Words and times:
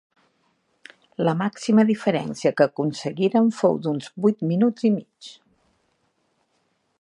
La 1.27 1.33
màxima 1.41 1.85
diferència 1.89 2.51
que 2.61 2.67
aconseguiren 2.69 3.51
fou 3.59 3.77
d'uns 3.85 4.09
vuit 4.25 4.43
minuts 4.53 4.89
i 4.91 4.93
mig. 4.97 5.33